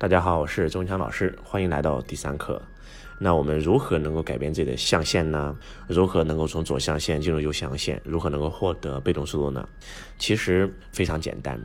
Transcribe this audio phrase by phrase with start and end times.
[0.00, 2.62] 大家好，我是钟强老师，欢迎来到第三课。
[3.18, 5.56] 那我们如何能够改变自己的象限呢？
[5.88, 8.00] 如何能够从左象限进入右象限？
[8.04, 9.68] 如何能够获得被动收入呢？
[10.16, 11.60] 其实非常简单，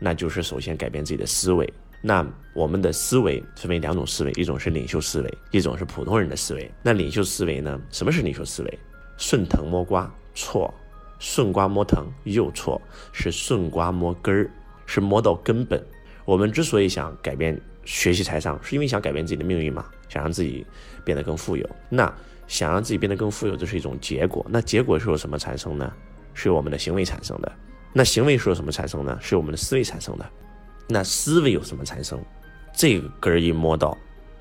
[0.00, 1.72] 那就是首先改变自己的思维。
[2.02, 6.68] 那我们的思维分为两种思维，一种是领袖思维，一种是普通人的思维。
[6.82, 7.80] 那领袖思维呢？
[7.92, 8.78] 什么是领袖思维？
[9.16, 10.74] 顺藤摸瓜错，
[11.20, 12.82] 顺瓜摸藤又错，
[13.12, 14.50] 是顺瓜摸根儿，
[14.86, 15.80] 是摸到根本。
[16.24, 17.56] 我们之所以想改变。
[17.86, 19.86] 学习财商是因为想改变自己的命运嘛？
[20.08, 20.66] 想让自己
[21.04, 21.66] 变得更富有。
[21.88, 22.12] 那
[22.46, 24.44] 想让自己变得更富有，这是一种结果。
[24.50, 25.90] 那结果是由什么产生呢？
[26.34, 27.50] 是由我们的行为产生的。
[27.92, 29.16] 那行为是由什么产生呢？
[29.22, 30.26] 是由我们的思维产生的。
[30.88, 32.22] 那思维有什么产生？
[32.74, 33.96] 这个根儿一摸到，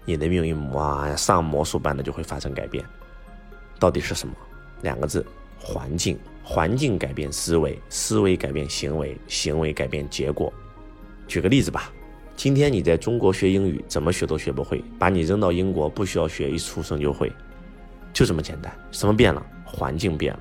[0.06, 2.84] 你的命运哇，上魔术般的就会发生改变。
[3.80, 4.34] 到底是什么？
[4.82, 5.26] 两个字：
[5.60, 6.18] 环境。
[6.44, 10.54] 环境改变思维，思维改变行为，行为改变结果。
[11.28, 11.92] 举个例子吧。
[12.36, 17.32] 今天你在中国学英语，怎么学都学不会，把你扔到英国，不需要学，一出生就会，
[18.12, 18.72] 就这么简单。
[18.92, 19.44] 什么变了？
[19.64, 20.40] 环境变了。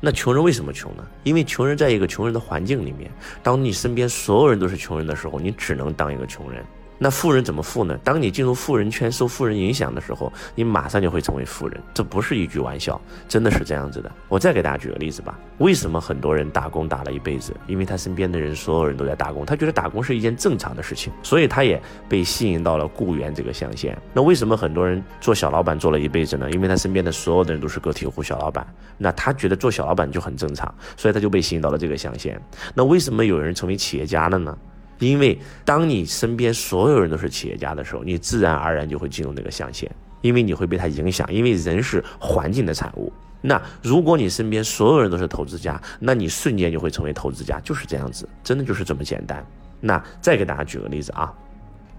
[0.00, 1.06] 那穷人为什么穷呢？
[1.22, 3.10] 因为穷人在一个穷人的环境里面，
[3.42, 6.64] 当你身边所有人都是穷人的时候，你只能当一个穷人。
[6.98, 7.98] 那富人怎么富呢？
[8.04, 11.80] 当你进入富人圈，受富人影响的时候，你马上就会成为富人。
[11.92, 14.10] 这不是一句玩笑，真的是这样子的。
[14.28, 15.38] 我再给大家举个例子吧。
[15.58, 17.52] 为什么很多人打工打了一辈子？
[17.66, 23.96] 因为他身边的人，所有人都在打工，他觉得打工是一件正常的事情，所以他也被吸引到了雇员这个象限。
[24.12, 26.50] 那为什么很多人做小老板做了一辈子呢？
[26.52, 32.40] 因为他身边的所有的人都是个体户小老板，那他觉得做小老板就很正常，所以他就被吸引到了这个象限。
[32.72, 34.56] 那为什么有人成为企业家了呢？
[34.98, 39.90] 因为当你身边所有人都是企业家的时候，你自然而然就会进入那个象限，
[40.22, 41.32] 因为你会被他影响。
[41.32, 43.12] 因为人是环境的产物。
[43.40, 49.44] 那如果你身边所有人都是投资家，那你瞬间就会成为投资家，就是这样子，真的就是这么简单。
[49.80, 51.30] 那再给大家举个例子啊，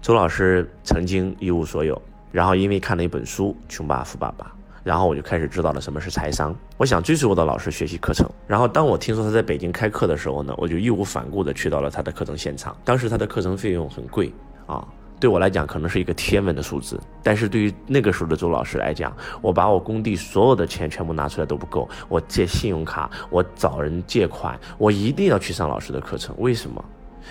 [0.02, 2.00] 周老师曾经一无所有，
[2.32, 4.46] 然后因为看了一本书《穷爸爸富爸爸》。
[4.86, 6.54] 然后我就开始知道了什么是财商。
[6.76, 8.24] 我想追随我的老师学习课程。
[8.46, 12.76] 然后当我听说他在北京开课的时候呢，我就义无反顾地去到了他的课程现场。
[12.84, 14.32] 当时他的课程费用很贵
[14.64, 14.86] 啊，
[15.18, 17.00] 对我来讲可能是一个天文的数字。
[17.20, 26.32] 但是对于那个时候的周老师来讲，我把我工地所有的钱全部拿出来都不够，我借信用卡，我找人借款，我一定要去上老师的课程。
[26.38, 26.84] 为什么？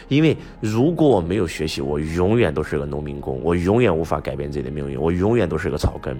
[0.09, 6.19] 因为如果我没有学习，我永远都是个农民工，我永远无法改变自己的命运，我永远都是个草根。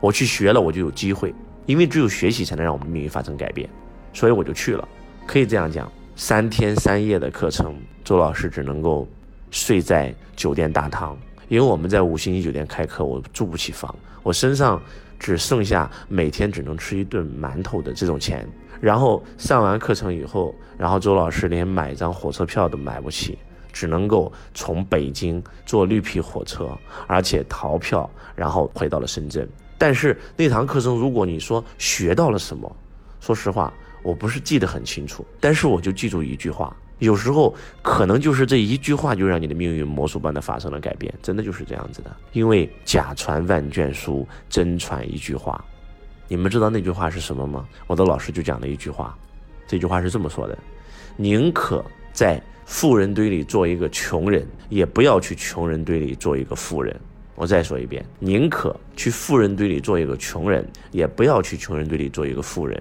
[0.00, 1.34] 我去学了，我就有机会，
[1.66, 3.68] 因为只有学习才能让我们命运发生改变，
[4.12, 4.88] 所以我就去了。
[5.26, 9.06] 可以这样讲，三天三夜的课程，周老师只能够
[9.50, 11.16] 睡在酒店大堂，
[11.48, 14.82] 因为我们在五星级酒店开课，我住不起房，我身上
[15.18, 18.48] 只剩下每天只能吃一顿馒头的这种钱。
[18.80, 23.38] 然后上完课程以后，然后周老师连买张火车票都买不起，
[23.70, 26.70] 只能够从北京坐绿皮火车，
[27.06, 29.46] 而且逃票，然后回到了深圳。
[29.80, 32.70] 但是那堂课程，如果你说学到了什么，
[33.18, 35.24] 说实话，我不是记得很清楚。
[35.40, 42.14] 但是我就记住一句话，有时候可能就是这一句话，就让你的命运魔术般的发生了改变，真的就是这样子的。
[42.32, 45.64] 因为假传万卷书，真传一句话。
[46.28, 47.66] 你们知道那句话是什么吗？
[47.86, 49.16] 我的老师就讲了一句话，
[49.66, 50.58] 这句话是这么说的：
[51.16, 56.94] 宁可在富人堆里做一个穷人，也不要去穷人堆里做一个富人。
[57.40, 62.78] 我再说一遍，宁可去富人堆里做一个穷人，也不要去穷人堆里做一个富人。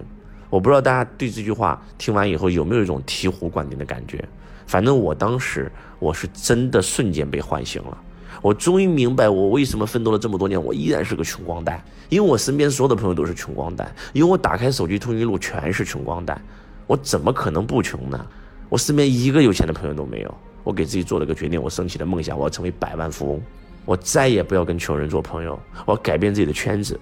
[0.50, 4.22] 我不知道大家对这句话听完以后有没有一种醍醐灌顶的感觉。
[4.68, 7.98] 反正我当时我是真的瞬间被唤醒了，
[8.42, 11.82] 我终于明白我为什么奋斗了这么多年，我依然是个穷光蛋。
[12.10, 16.42] 因为我身边所有的朋友都是穷光蛋，因为我打开手机通讯录全是穷光蛋，
[16.86, 18.28] 我怎么可能不穷呢？
[18.68, 20.36] 我身边一个有钱的朋友都没有。
[20.66, 23.42] 我给自己做了个决定，我升起了梦想，我要成为百万富翁。
[23.90, 27.00] 我再也不要跟穷人做朋友，我要改变自己的圈子。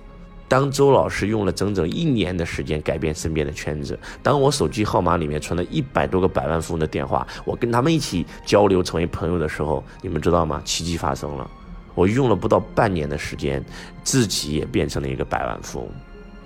[0.47, 10.61] 当周老师用了整整一年的时间改变身边的圈子，当我手机号码里面存了一百多个百万富翁的电话，我跟他们一起交流成为朋友的时候，你们知道吗？
[10.63, 11.45] 奇迹发生了。
[11.93, 13.61] 我用了不到半年的时间，
[14.01, 15.89] 自己也变成了一个百万富翁。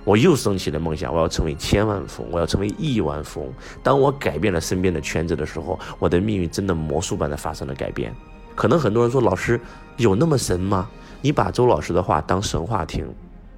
[0.04, 3.54] 我又升起了梦想，我要成为千万富翁，我要成为亿万富翁。
[3.84, 8.12] 当我改变了身边的圈子的时候，我的命运真的魔术般的发生了改变。
[8.62, 9.60] 可能很多人说，老师
[9.98, 10.88] 有那么神吗？
[11.20, 13.12] 你把周老师的话当神话听，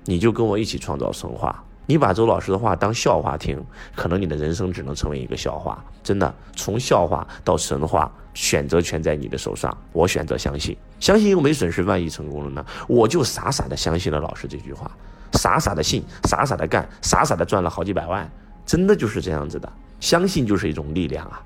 [0.06, 1.62] 你就跟我一起创造神话。
[1.86, 3.62] 你把周老师的话当笑话听，
[3.98, 5.84] 可能你的人生只能成为一个笑话。
[6.02, 9.78] 真的，从笑话到神话，选择权在你的手上。
[9.92, 12.66] 我选择相信，相信又没损失，万一成功了呢？
[12.88, 14.90] 我就傻傻的相信了老师这句话，
[15.34, 18.32] 傻傻的信，傻傻的干，傻傻的赚了好几百万。
[18.66, 19.70] 真的就是这样子的，
[20.00, 21.44] 相信就是一种力量啊。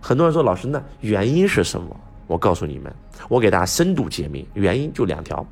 [0.00, 1.94] 很多人说，老师，那原因是什么？
[2.26, 2.94] 我告诉你们，
[3.28, 5.46] 我给大家深度揭秘，原因就两条，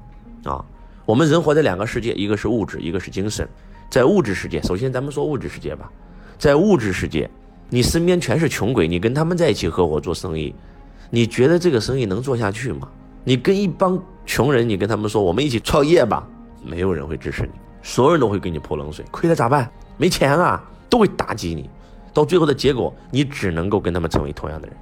[0.45, 0.65] 啊，
[1.05, 3.49] 我们人活在两个世界，一个是物质，一个是精神。
[3.91, 5.91] 在物质世界，首先咱们说物质世界吧，
[6.39, 7.29] 在物质世界，
[7.69, 10.55] 你身边全是穷鬼，你跟他们在一起合伙做生意，
[11.11, 12.89] 你觉得这个生意能做下去吗？
[13.23, 16.27] 你跟一帮穷人，你跟他们说我们一起创业吧，
[16.65, 17.51] 没有人会支持你，
[17.83, 19.71] 所有人都会给你泼冷水，亏了咋办？
[19.99, 21.69] 没钱啊，都会打击你，
[22.15, 24.77] 到最后的结果，你只能够跟他们成为同样的人。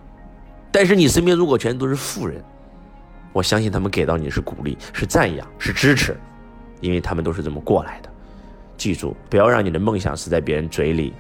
[0.72, 2.42] 但是你身边如果全都是富人，
[3.32, 6.16] 我相信他们给到你是鼓励，是赞扬，是支持，
[6.80, 8.10] 因为他们都是这么过来的。
[8.76, 11.12] 记住，不要让你的梦想死在别人嘴里。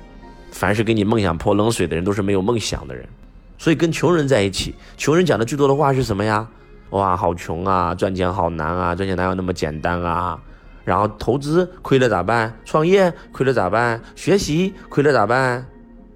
[0.52, 3.06] 凡是给你梦想泼冷水的人，都是没有梦想的人。
[3.58, 6.48] 所以跟穷人在一起，穷人讲的最多的话是什么呀？
[6.90, 10.40] 哇，好穷啊，赚钱好难啊，赚钱哪有那么简单啊？
[10.84, 12.52] 然后投资亏了咋办？
[12.64, 14.00] 创业亏了咋办？
[14.16, 15.64] 学习亏了咋办？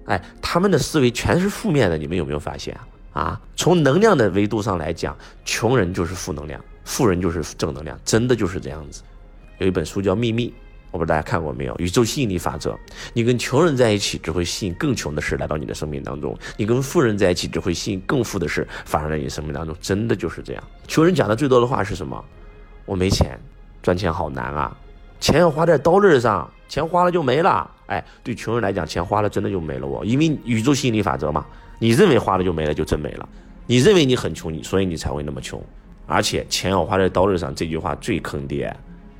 [0.05, 2.81] 哎，他们的思维全是负面的，你们有没有发现啊？
[3.15, 5.15] 啊，从能量的维度上来讲，
[5.45, 9.01] 穷人就是负能量，富人就是正能量，真的就是这样子。
[9.59, 10.49] 有一本书叫《秘密》，
[10.91, 11.73] 我不知道大家看过没有？
[11.77, 12.77] 宇宙吸引力法则，
[13.13, 19.73] 你跟穷人在一起，只会吸引更穷的事来到你的生命当中；你跟富人在一起，只会吸引更富的事发生在你生命当中。
[19.79, 20.63] 真的就是这样。
[20.85, 22.21] 穷人讲的最多的话是什么？
[22.85, 23.39] 我没钱，
[23.81, 24.75] 赚钱好难啊，
[25.21, 27.71] 钱要花在刀刃上，钱花了就没了。
[27.85, 29.87] 哎，对穷人来讲，钱花了真的就没了。
[29.87, 31.45] 我因为宇宙吸引力法则嘛。
[31.79, 33.27] 你认为花了就没了，就真没了。
[33.67, 35.61] 你认为你很穷，你所以你才会那么穷。
[36.05, 38.75] 而且钱要花在刀刃上，这句话最坑爹。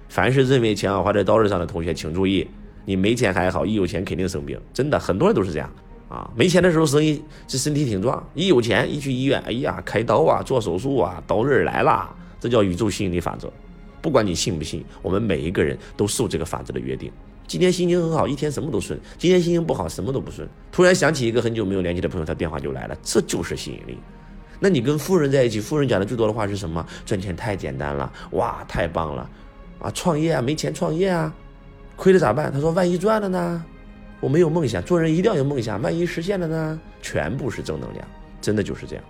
[0.08, 2.48] 凡是认为钱要花在刀刃上的同学，请注意，
[2.86, 4.60] 你没钱还好，一有钱肯定生病。
[4.74, 5.70] 真的，很多人都是这样
[6.08, 6.30] 啊。
[6.36, 12.08] 没钱的时候生意这身体挺壮，一有钱一去医院，哎呀，开刀啊，做手术啊，刀刃来了。
[12.40, 13.52] 这叫宇宙吸引力法则。
[14.06, 17.12] 不管你信不信，我们每一个人都受这个法则的约定。
[17.48, 20.48] 今天心情很好，一天什么都顺；今天心情不好，什么都不顺。
[20.72, 23.98] 突然想起一个很久没有联系的朋友，他电话就来了，这就是吸引力。
[24.60, 26.86] 那你跟富人在一起，富人讲的最多的话是什么？
[27.04, 29.28] 赚钱太简单了，哇，太棒了，
[29.80, 31.34] 啊，创业啊，没钱创业啊，
[31.96, 32.54] 亏了咋办？
[32.54, 33.66] 他说万一赚了呢？
[34.20, 36.80] 我没有梦想，做人一定要有梦想，万一实现了呢？
[37.02, 38.08] 全部是正能量，
[38.40, 39.04] 真的就是这样。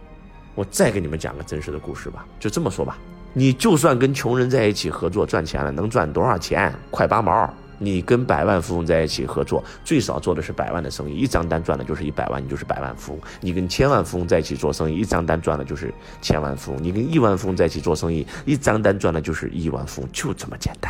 [0.56, 2.98] 我再给你们讲个真实的故事吧，就这么说吧，
[3.38, 6.74] 你就算跟穷人在一起合作赚钱了，能赚多少钱？
[6.90, 7.54] 快八毛。
[7.78, 13.22] 你跟百万富翁在一起合作，最少做的是百万的生意，一张单赚的就是一百万，你就是百万富翁。
[13.42, 16.82] 你跟千万富翁在一起做生意，一张单赚的就是千万富翁。
[16.82, 20.90] 你跟亿万富翁在一起做生意，一张单赚的就是亿万富翁，就这么简单。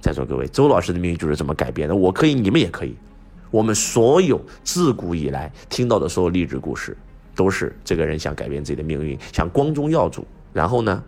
[0.00, 1.94] 在座各位，周老师的命运就是这么改变的。
[1.94, 2.96] 我可以，你们也可以。
[3.52, 6.96] 我们所有自古以来听到的所有励志故事，
[7.36, 11.00] 都是这个人想改变自己的命运，想光宗耀祖，然后呢，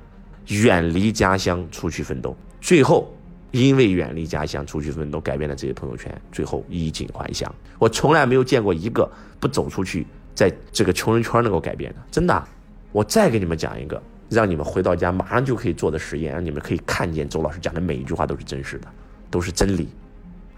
[0.48, 3.10] 远离家乡出去奋斗，最后。
[3.50, 7.48] 因为远离家乡出去奋斗，改变了自己的朋友圈，最后衣锦还乡。
[7.78, 9.08] 我从来没有见过一个
[9.38, 10.04] 不走出去，
[10.34, 12.44] 在这个穷人圈能够改变的，真的。
[12.90, 18.88] 我再给你们讲一个，让你们回到家马上就可以做的实验，让你们可以看见周老师讲的每一句话都是真实的，
[19.30, 19.88] 都是真理。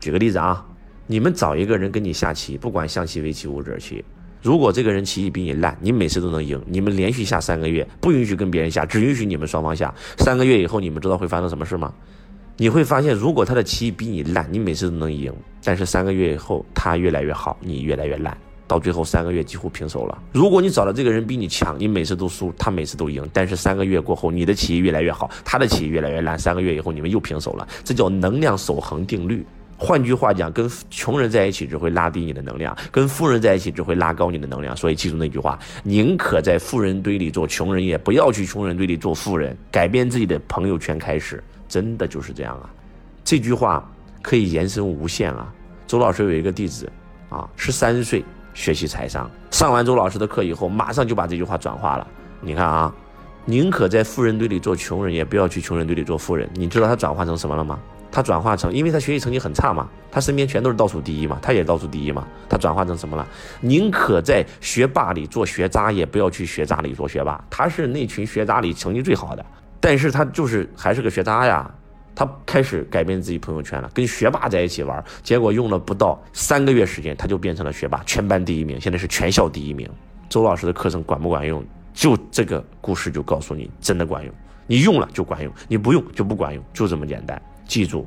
[0.01, 0.67] 举个例子啊，
[1.07, 4.03] 你们找一个人跟你下棋，不管象棋、围棋、五子棋，
[4.47, 9.93] 如果这个人棋艺比你烂，你每次都能赢，你们连续下三个月，不允许跟别人下，只允许你们双方下。
[10.19, 11.93] 三个月以后，你们知道会发生什么事吗？
[12.57, 15.33] 你会发现，如果他的棋艺比你烂，你每次都能赢；
[15.65, 18.39] 但是三个月以后，他越来越好，你越来越烂，
[18.69, 20.17] 到最后三个月几乎平手了。
[20.31, 27.67] 如果你找的这个人比你强，你每次都输，他每次都赢，但是三个月过后，你的棋艺越来越好，他的棋艺越来越烂，三个月以后你们又平手了。
[27.83, 29.45] 这叫能量守恒定律。
[29.79, 34.77] 换句话讲，跟穷人在一起只会拉低你的能量，跟富人在一起只会拉高你的能量。
[34.77, 39.57] 所以记住那句话：宁可在富人堆里做穷人，也不要去穷人堆里做富人。
[39.71, 41.43] 改变自己的朋友圈开始。
[41.69, 42.71] 真的就是这样啊，
[43.25, 43.85] 这句话
[44.23, 45.53] 可以延伸无限啊。
[45.85, 46.89] 周老师有一个弟子
[47.29, 52.07] 啊，十三岁学习财商，上完周老师的课以后，马上就把这句话转化了。
[52.41, 52.95] 你看啊，
[53.45, 56.49] 宁可在富人堆里做穷人，也不要去穷人堆里做富人。
[56.55, 57.81] 你知道他转化成什么了吗？
[58.17, 62.27] 他转化成，因为他学习成绩很差嘛，他身边全都是倒数第一嘛，他也倒数第一嘛。
[62.49, 63.29] 他转化成什么了？
[63.61, 67.39] 宁可在学霸里做学渣，也不要去学渣里做学霸。
[67.51, 69.45] 他是那群学渣里成绩最好的。
[69.79, 71.71] 但是他就是还是个学渣呀，
[72.15, 79.87] 他开始改变自己朋友圈了，跟学霸在一起玩，结果用了不到三个月时间，他就变成了学霸，全班第一名，现在是全校第一名。
[80.31, 81.63] 周老师的课程管不管用？
[81.93, 84.33] 就这个故事就告诉你，真的管用，
[84.67, 87.39] 你用了就管用，你不用就不管用，就这么简单。
[87.67, 88.07] 记住，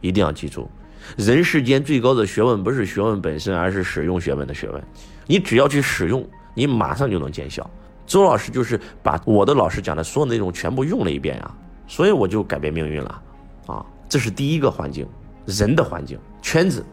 [0.00, 0.68] 一定要记住，
[1.16, 4.82] 人世间最高的学问不是学问本身，而是使用学问的学问。
[5.26, 7.68] 你只要去使用，你马上就能见效。
[8.06, 11.50] 周老师就是把我的老师讲的所有内容全部用了一遍呀，
[11.88, 13.22] 所以我就改变命运了，
[13.66, 15.06] 啊，这是第一个环境，
[15.44, 16.84] 人的环境圈子，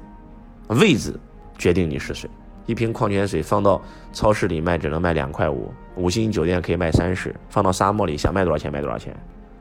[0.69, 1.13] 位置
[1.57, 2.29] 决定你是谁。
[2.65, 3.81] 一瓶矿泉水放到
[4.13, 9.15] 超市里卖只能卖两块五，五星酒店可以卖三十，放到沙漠里想卖多少钱卖多少钱，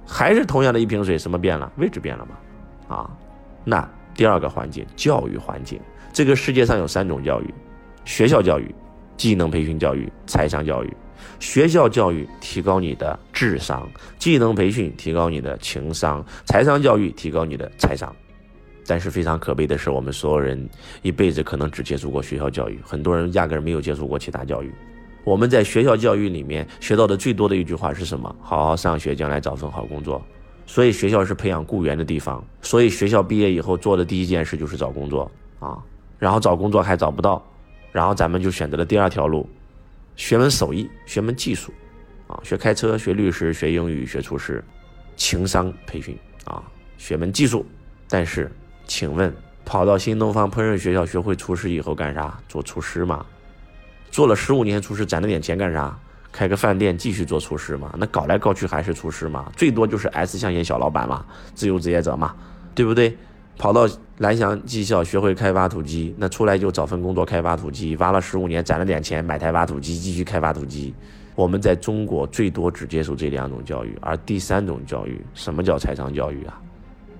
[0.06, 1.70] 还是同样的一瓶水，什么变了？
[1.76, 2.36] 位置变了吗？
[2.96, 3.10] 啊，
[3.64, 5.80] 那第二个环境，教育环境，
[6.12, 7.54] 这个世界上有三种教育：
[8.04, 8.74] 学校教育、
[9.16, 10.96] 技能培训教育、财商教育。
[11.38, 18.14] 学校教育提高你的智商，技能培训提高你的情商，财商教育提高你的财商。
[18.86, 20.68] 但是非常可悲的是，我们所有人
[21.02, 24.72] 一辈子可能只接触过学校教育，很多人压根没有接触过其他教育。
[25.24, 28.34] 我们在学校教育里面学到的最多的一句话是什么？
[28.40, 30.20] 好好上学，将来找份好工作。
[30.66, 32.44] 所以学校是培养雇员的地方。
[32.60, 35.78] 所以学校毕业以后做的第一件事就是找工作啊，
[36.18, 37.44] 然后找工作还找不到，
[37.92, 39.48] 然后咱们就选择了第二条路，
[40.16, 41.72] 学门手艺，学门技术，
[42.26, 44.64] 啊，学开车，学律师，学英语，学厨师，
[45.14, 46.62] 情商培训啊，
[46.96, 47.64] 学门技术。
[48.08, 48.50] 但是，
[48.86, 49.32] 请问
[49.64, 52.38] 跑到新东方烹饪学校学会厨师以后干啥？
[52.48, 53.24] 做厨师吗？
[54.12, 55.98] 做了十五年厨师，攒了点钱干啥？
[56.30, 57.92] 开个饭店继续做厨师嘛？
[57.98, 59.50] 那搞来搞去还是厨师嘛？
[59.56, 62.34] 最多就是 S 象限小老板嘛，自由职业者嘛，
[62.74, 63.16] 对不对？
[63.56, 63.88] 跑到
[64.18, 70.94] 蓝翔技校学会开挖土机，那出来就找份工作开挖土机，挖了十五年，攒了点钱买台挖土机继续开挖土机。
[71.34, 76.60] 我们在中国最多只接受这两种教育，而第三种教育，什么叫财商教育啊？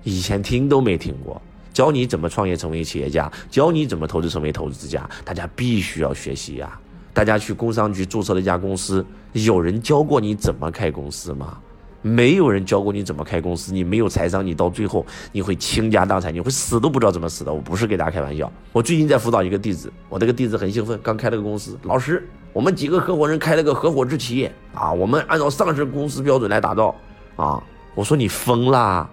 [0.05, 1.41] 以前听都没听过。
[1.73, 6.79] 教你怎么创业成为企业家，教你怎么投资成为投资家，大家必须要学习呀！
[7.15, 11.59] 大家去工商局注册了一家公司，有人教过你怎么开公司吗？
[12.05, 17.53] 没有人教过你怎么开公司，你没有财商，你到最后你会倾家荡产，你会死都不知道怎么死的。
[17.53, 26.95] 我不是给大家开玩笑，我最近在辅导一个弟子，我这个弟子很兴奋，刚开了个公司，老师，我们几个合伙人开了个合伙制企业啊，我们按照上市公司标准来打造
[27.37, 27.63] 啊。
[27.95, 29.09] 我说你疯啦，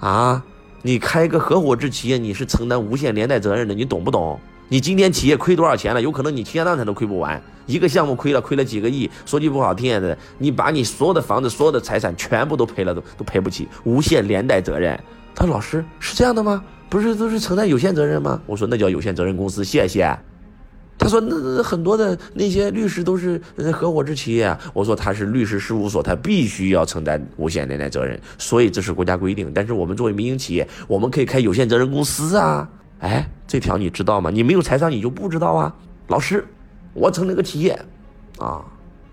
[0.00, 0.44] 啊？
[0.84, 4.38] 你开个合伙制企业，你是承担无限连带责任的，你懂不懂？
[4.68, 6.02] 你今天企业亏多少钱了？
[6.02, 9.08] 有可能你倾家荡产都亏不完，一个项目亏了，亏了几个亿。
[9.24, 14.98] 说句不好听的，你把你所有的房子、所有的财产全部都赔了，都都赔不起，无限连带责任。
[15.34, 16.62] 他说：“老师是这样的吗？
[16.88, 20.18] 不是都是承担有限责任吗？”我说：“那叫有限责任公司。”谢谢。
[21.02, 23.40] 他说：“那很多的那些律师都是
[23.72, 29.50] 合伙制企业啊。”我说：“他是律师事务所，他必须要承担无限连带责任，所以这是国家规定。
[29.52, 32.68] 但是我们作为民营企业，我们可以开有限责任公司啊！
[33.00, 34.30] 哎，这条你知道吗？
[34.30, 35.74] 你没有财商，你就不知道啊！
[36.06, 36.46] 老师，
[36.94, 37.76] 我成立个企业，
[38.38, 38.64] 啊，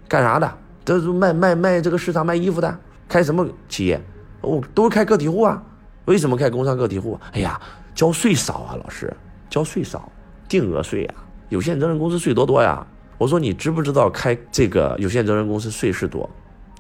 [0.07, 0.51] 干啥的？
[0.85, 3.99] 这是卖卖卖这个市场卖衣服的，开什么企业？
[4.41, 5.59] 哦，都是开个体户啊！
[6.05, 7.19] 为什么开工商个体户？
[7.31, 7.59] 哎呀，
[7.95, 9.11] 交税少啊，老师，
[9.49, 10.11] 交税少，
[10.47, 11.15] 定额税啊。”
[11.49, 12.85] 有限责任公司税多多呀！
[13.17, 16.29] 我说你知不知道开这个有限责任公司税是多，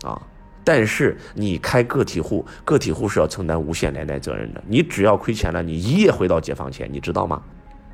[0.03, 0.21] 啊，
[0.63, 4.63] 但是你开个体户，个体户是要承担无限连带责任的。
[4.65, 7.41] 你只要亏钱了，你一夜回到解放前，你知道吗？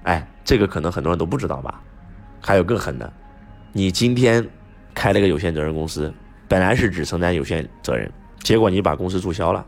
[0.03, 1.81] 哎，这个可能很多人都不知道吧？
[2.39, 3.11] 还有更狠的，
[3.73, 4.47] 你今天
[4.93, 6.13] 开了个有限责任公司，
[6.47, 8.11] 本来是只承担有限责任，
[8.43, 9.65] 结果你把公司注销了。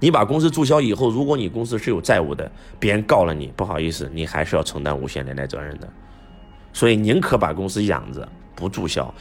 [0.00, 5.88] 你把公司注销以后，如果你公司是有债务的，别人告了你，不好意思，你还是要承担无限连带责任的。
[6.74, 9.12] 所以宁可把公司养着不注销，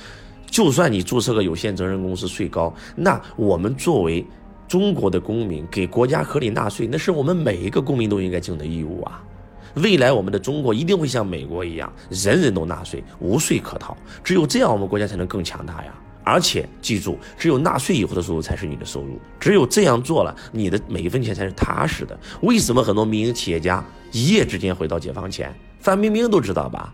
[0.48, 4.26] 就算你注册个有限责任公司税高，那我们作为
[4.68, 9.24] 中国的公民给国家合理纳税，那是我们每一个公民都应该尽的义务啊！
[9.76, 13.96] 未来我们的中国一定会像美国一样，人人都纳税，无税可逃。
[14.24, 15.94] 只有这样，我们国家才能更强大呀！
[16.24, 22.18] 而且记住，只有纳税以后的收入才是你的收入，只有这样做了，你的每一分钱才是踏实的。
[22.42, 25.54] 为什么很多民营企业家一夜之间回到解放前？
[25.80, 26.94] 范冰冰都知道吧？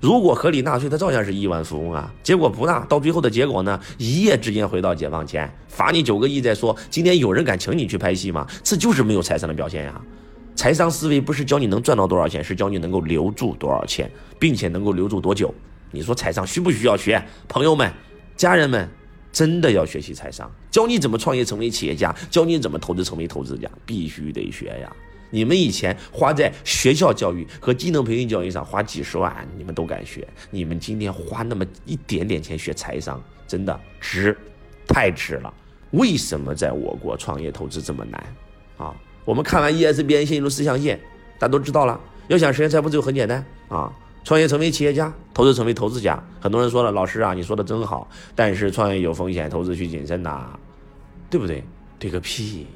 [0.00, 2.12] 如果合理纳税，他照样是亿万富翁啊。
[2.22, 3.80] 结果不纳，到最后的结果呢？
[3.98, 6.76] 一夜之间回到解放前，罚你九个亿再说。
[6.88, 8.46] 今天有人敢请你去拍戏吗？
[8.62, 10.00] 这就是没有财商的表现呀。
[10.54, 15.52] 财商思维不是教你能赚到多少钱，是教你能够留住多少钱，并且能够留住多久。
[15.90, 17.20] 你说财商需不需要学？
[17.48, 17.92] 朋友们、
[18.36, 18.88] 家人们，
[19.32, 24.92] 真的要学习财商，教你怎么创业成为企业家，教你怎么投资成为投资家，必须得学呀。
[25.30, 30.26] 你们以前花在学校教育和技能培训教育上花几十万，你们都敢学。
[30.50, 34.36] 你们今天花那么一点点钱学财商，真的值，
[34.86, 35.52] 太值了。
[35.92, 38.22] 为什么在我国创业投资这么难？
[38.76, 38.94] 啊，
[39.24, 40.98] 我们看完 ESBN 线路四象限，
[41.38, 41.98] 大家都知道了。
[42.28, 43.92] 要想实现财富自由很简单啊，
[44.22, 46.22] 创业成为企业家，投资成为投资家。
[46.40, 50.58] 很多人说了，老师啊，你说的真好，但是创业有风险，投资需谨慎呐，
[51.30, 51.64] 对不对？
[51.98, 52.66] 对个屁！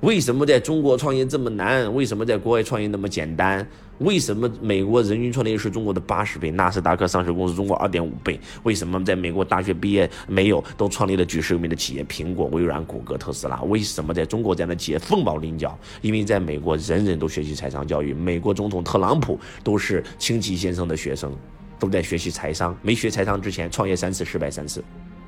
[0.00, 1.92] 为什么在中国创业这么难？
[1.92, 3.66] 为什么在国外创业那么简单？
[3.98, 6.52] 为什么美国人均创业是中国的八十倍？
[6.52, 8.38] 纳斯达克上市公司中国二点五倍？
[8.62, 12.04] 为什么在美国大学毕业没有都创立了举世有名的企业？
[12.04, 13.60] 苹果、微软、谷歌、特斯拉？
[13.62, 15.76] 为什么在中国这样的企业凤毛麟角？
[16.00, 21.34] 因为在美国人人都学习财商教育，美国总统特朗普都是清崎先生的学生，
[21.76, 22.76] 都在学习财商。
[22.82, 24.80] 没学财商之前，创业三次失败三次。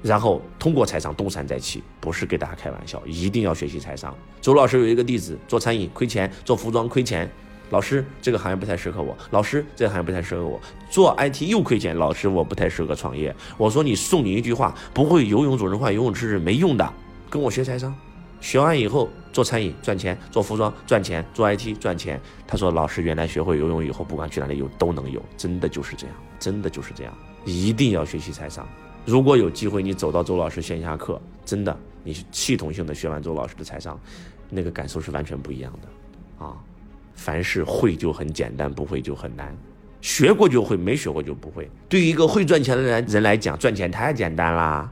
[0.02, 4.16] 然后通过财商东山再起，不是给大家开玩笑，一定要学习财商。
[4.40, 7.30] 周老师有一个弟子，做餐饮亏钱，做服装亏钱，
[7.68, 10.58] 老师这个行业不太适合我，老师这个行业不太适合我，
[10.90, 13.34] 做 IT 又亏钱，老师我不太适合创业。
[13.58, 16.92] 我说你送你一句话，不会游泳总是换游泳池是没用的，
[17.28, 17.94] 跟我学财商，
[18.40, 22.18] 学完以后做餐饮赚钱，做服装赚钱，做 IT 赚钱。
[22.46, 27.12] 他说老师原来学会游泳以后，不管去哪里游都能游，真的就是这样，真的就是这样，
[27.44, 28.66] 一定要学习财商。
[29.06, 33.98] 如果有机会，你走到周老师线下课，真的，你系统性的学完周老师的财商，
[34.48, 36.54] 那个感受是完全不一样的，啊，
[37.14, 39.56] 凡事会就很简单，不会就很难，
[40.00, 41.68] 学过就会，没学过就不会。
[41.88, 44.88] 对于一个会赚钱的人人来讲，赚钱太简单啦；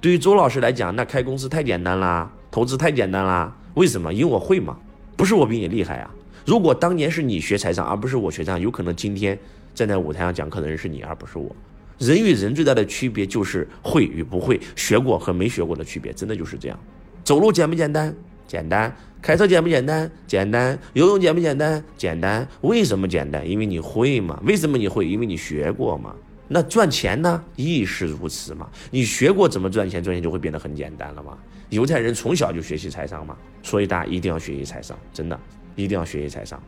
[0.00, 3.54] 对于周老师来讲，那开公司太简单啦，投资太简单啦。
[3.74, 4.12] 为什么？
[4.12, 4.78] 因为我会嘛，
[5.16, 6.10] 不是我比你厉害啊。
[6.46, 9.38] 如果当年是你学财商，而不是我学财商，有可能今天
[9.74, 11.54] 站在舞台上讲课的人是你，而不是我。
[12.00, 16.80] 人与人最大的区别就是会与不会，学过和没学过的区别，真的就是这样。
[17.22, 18.12] 走路简不简单？
[18.46, 18.90] 简单。
[19.20, 20.10] 开车简不简单？
[20.26, 20.78] 简单。
[20.94, 21.84] 游泳简不简单？
[21.98, 22.48] 简单。
[22.62, 23.46] 为什么简单？
[23.46, 24.40] 因为你会嘛。
[24.46, 25.06] 为什么你会？
[25.06, 26.16] 因为你学过嘛。
[26.48, 27.44] 那赚钱呢？
[27.54, 28.66] 亦是如此嘛。
[28.90, 31.36] 你学过怎么赚钱，赚钱就会变得很简单了嘛。
[31.68, 35.38] 犹太人从小就学习财商嘛，所以大家一定要学习财商，真的
[35.76, 36.60] 一定要学习财商。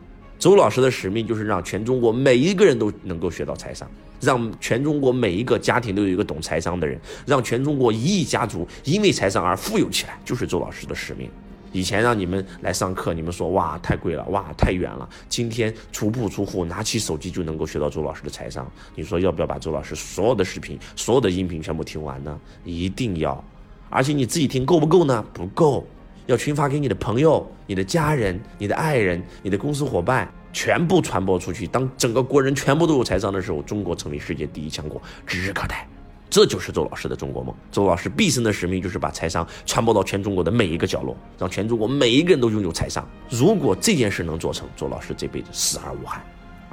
[0.43, 11.29] 周老师的使命就是让全中国每一个人都能够学到财商，让全中国每一个家庭都有一个懂财商的人，让全中国一亿家族因为财商而富有起来，就是周老师的使命。
[11.71, 15.07] 以前让你们来上课，你们说哇太贵了，哇太远了。
[15.29, 18.69] 今天足不出户，拿起手机就能够学到周老师的财商。
[18.95, 22.37] 你说要不要把周老师所有的视频、所有的音频全部听完呢？
[22.65, 23.41] 一定要。
[23.89, 25.25] 而且你自己听够不够呢？
[25.33, 25.87] 不够。
[26.25, 31.67] 要群发给你的朋友、你的家人、你的爱人、你的公司伙伴，全部传播出去。
[31.67, 35.87] 当整个国人全部都有财商的时候，中国成为世界第一强国，指日可待。
[36.29, 37.53] 这就是周老师的中国梦。
[37.71, 43.07] 周老师毕生的使命就是把财商传播到全中国的每一个角落，让全中国每一个人都拥有财商。
[43.29, 46.23] 如果这件事能做成，周老师这辈子死而无憾。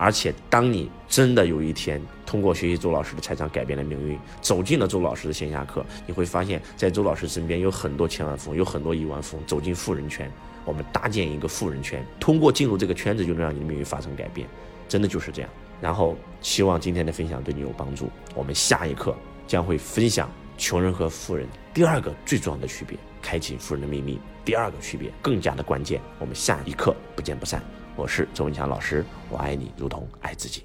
[0.02, 10.32] 而且，当你真的有一天通过学习周老师的财商改变了命运，走进了周老师的线下课，你会发现在周老师身边有很多千万富翁，有很多亿万富翁，走进富人圈，
[10.64, 14.48] 我们搭建一个富人圈，通过进入这个圈子就能让你的命运发生改变，
[14.88, 15.50] 真的就是这样。
[15.82, 18.08] 然后，希望今天的分享对你有帮助。
[18.34, 19.14] 我们下一课
[19.46, 24.18] 将会分享穷人和富人第二个最重要的区别，开启富人的秘密。
[24.46, 27.62] 第二个区别更加的关键，我们下一课不见不散。
[27.96, 30.64] 我是周文强老师，我爱你如同爱自己。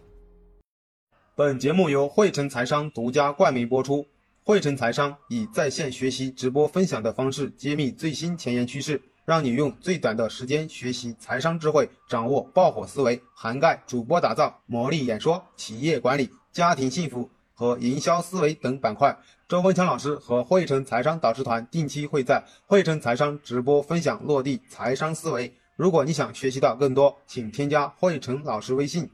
[1.36, 4.06] 本节目由汇成财商独家冠名播出。
[4.44, 19.18] 汇成财商以在线学习、直播分享的方式，揭秘最新前沿趋势，让你用最短的时间学习财商智慧，掌握爆火思维，涵盖主播打造、魔力演说、企业管理、家庭幸福和营销思维等板块。
[19.50, 25.52] 周文强老师和汇成财商导师团定期会在汇成财商直播分享落地财商思维。
[25.76, 29.10] 如果你想学习到更多，请添加慧成老师微信：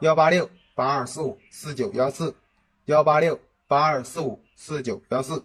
[0.00, 2.34] 幺八六八二四五四九幺四，
[2.84, 5.42] 幺八六八二四五四九幺四。